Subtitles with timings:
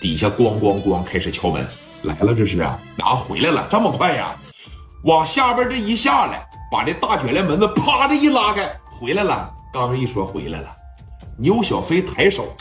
[0.00, 1.66] 底下咣咣咣开始敲门，
[2.02, 3.66] 来了这是啊，哪回来了？
[3.68, 4.34] 这么快呀？
[5.04, 9.52] 往下边这一下来，把这大卷帘门子啪的一拉开，回来了。
[9.72, 10.74] 刚一说回来了，
[11.38, 12.56] 牛小飞抬手，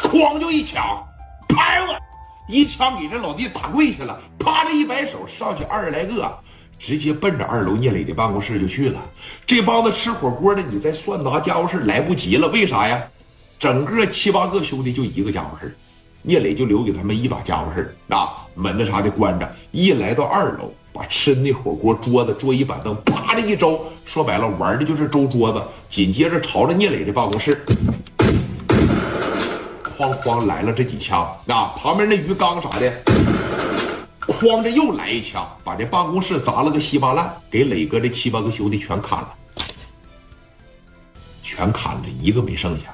[0.00, 0.82] 哐就一枪，
[1.48, 1.94] 拍我，
[2.48, 6.38] 一枪给这老弟打跪下了，啪的一摆手，上去二十来个。
[6.78, 9.00] 直接奔着二楼聂磊的办公室就去了。
[9.46, 12.48] 这帮子吃火锅的，你再算拿家伙事来不及了。
[12.48, 13.02] 为啥呀？
[13.58, 15.74] 整个七八个兄弟就一个家伙事
[16.22, 19.50] 聂磊就留给他们一把家伙事啊，门子啥的关着。
[19.70, 25.62] 一来到二楼，把吃那火锅桌子、桌椅板凳啪的一周，说白了玩的就是周桌子。
[25.88, 27.64] 紧接着朝着聂磊的办公室，
[29.96, 32.92] 哐哐来了这几枪啊，旁边那鱼缸啥的。
[34.20, 39.32] 哐着又来一枪，把这办公室砸了个稀巴烂，给磊哥这七八个兄弟全砍了，
[41.42, 42.86] 全砍了一个没剩下。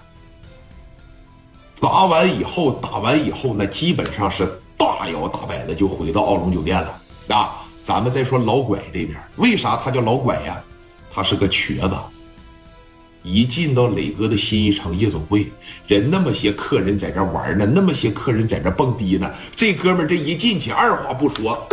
[1.82, 4.46] 砸完以后，打完以后，那基本上是
[4.76, 7.02] 大摇大摆的就回到奥龙酒店了。
[7.36, 10.62] 啊，咱们再说老拐这边，为啥他叫老拐呀？
[11.12, 11.90] 他是个瘸子。
[13.24, 15.50] 一进到磊哥的新一城夜总会，
[15.88, 19.28] 人那么些客人在这玩呢，那么些客人在这蹦迪呢。
[19.56, 21.66] 这哥们这一进去，二话不说，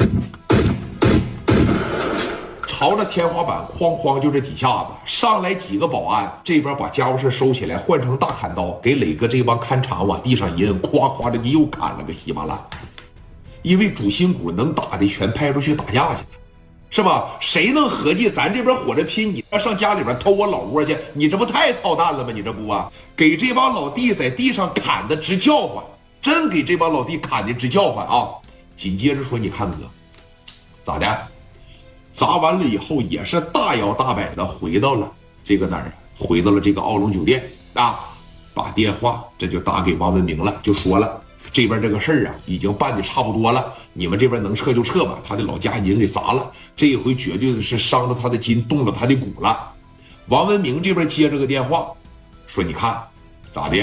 [2.90, 12.60] 朝着天花板哐哐就这几下子，上来几个保安，这边把家伙事收起来，换成大砍刀，给磊哥这帮看场往地上一摁，咵咵的就又砍了个稀巴烂。
[13.62, 16.26] 因为主心骨能打的全派出去打架去了。
[16.90, 17.38] 是吧？
[17.40, 20.98] 谁能合计咱这边火着拼，你上家里边偷我老窝去？
[21.14, 22.32] 你这不太操蛋了吗？
[22.34, 22.92] 你这不啊？
[23.16, 25.84] 给这帮老弟在地上砍的直叫唤，
[26.24, 28.30] 真给这帮老弟砍的直叫唤啊！
[28.76, 29.78] 紧接着说，你看哥，
[30.84, 31.28] 咋的？
[32.20, 35.10] 砸完了以后也是大摇大摆的回到了
[35.42, 35.94] 这个哪儿？
[36.18, 37.42] 回到了这个奥龙酒店
[37.76, 37.98] 啊！
[38.54, 41.18] 把电话这就打给王文明了，就说了。
[41.54, 43.74] 这边这个事儿啊，已经办的差不多了。
[43.94, 45.18] 你们这边能撤就撤吧。
[45.24, 49.72] 他的老家已经给砸了，这一回绝对是伤了他的筋，动了他的骨了。
[50.28, 51.88] 王文明这边接这个电话，
[52.48, 53.02] 说：“你看
[53.54, 53.78] 咋的？”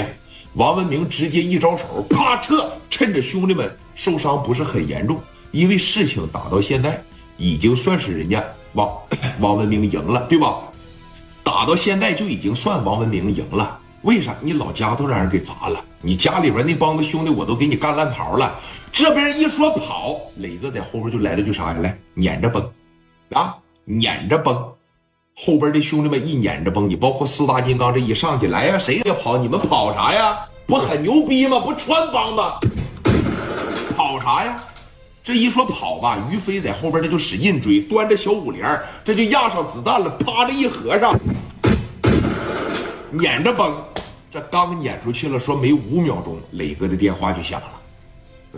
[0.53, 5.19] 王文明直接一招手，啪撤，趁着兄弟们受伤不是很严重，
[5.51, 7.03] 因为事情打到现在，
[7.37, 8.43] 已经算是人家
[8.73, 8.89] 王
[9.39, 10.57] 王文明赢了，对吧？
[11.43, 13.79] 打到现在就已经算王文明赢了。
[14.01, 15.79] 为啥你老家都让人给砸了？
[16.01, 18.53] 你家里边那帮子兄弟我都给你干烂桃了。
[18.91, 21.77] 这边一说跑，磊哥在后边就来了句啥呀？
[21.81, 22.69] 来撵着崩，
[23.33, 23.55] 啊，
[23.85, 24.55] 撵着崩。
[25.35, 29.37] 后边的兄弟们一撵着崩，你包括四大金刚这一上去，来呀，谁也跑？
[29.37, 30.39] 你们跑啥呀？
[30.65, 31.59] 不很牛逼吗？
[31.59, 32.59] 不穿帮吗？
[33.95, 34.55] 跑啥呀？
[35.27, 41.19] 这一说跑吧，于飞在后边这就使劲追，端着小五连，这就压上子弹了，啪的一合上，
[43.11, 43.75] 撵着崩。
[44.31, 47.71] 这刚撵出去了，说没五秒钟，磊哥的电话就响了。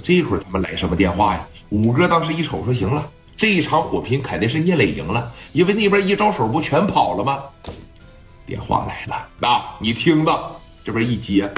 [0.03, 1.47] 这会儿他们来什么电话呀？
[1.69, 3.03] 五哥当时一瞅，说行了，
[3.35, 7.41] 这一场火拼肯定是聂磊赢了，因为那边一招手不全跑了吗？
[8.45, 10.51] 电话来了，啊，你听着，
[10.85, 11.51] 这边一接，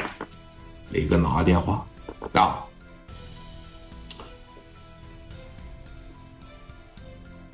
[0.91, 1.85] 磊哥拿电话，
[2.31, 2.63] 啊，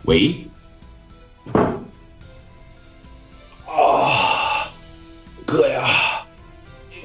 [0.07, 0.49] 喂。
[3.65, 4.69] 啊，
[5.45, 6.25] 哥呀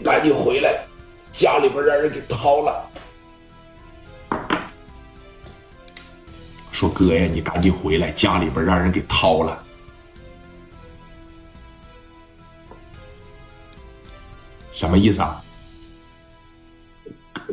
[0.05, 0.85] 赶紧回来，
[1.33, 2.89] 家里边让人给掏了。
[6.71, 9.65] 说哥呀，你赶紧回来，家里边让人给掏了。
[14.73, 15.43] 什么意思啊？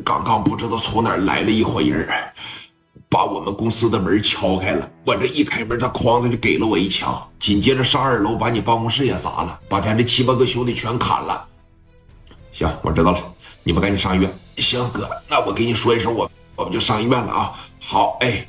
[0.06, 2.08] 刚刚不知道从哪来了一伙人，
[3.20, 4.90] 把我们公司的门敲开了。
[5.06, 11.46] 我这一开门，他哐的就给了我一枪，紧接着上二楼把你办公室也砸了，把咱这七八个兄弟全砍了。
[12.54, 13.22] 行，我知道了，
[13.62, 14.34] 你们赶紧上医院。
[14.56, 17.60] 行，哥，那我给你说一声，我我们就上医院了啊。
[17.82, 18.46] 好，哎。